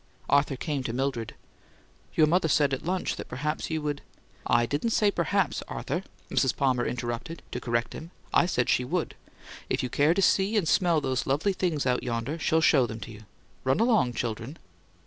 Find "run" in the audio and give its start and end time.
13.63-13.79